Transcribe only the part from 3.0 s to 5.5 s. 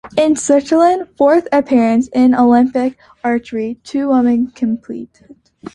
archery, two women competed.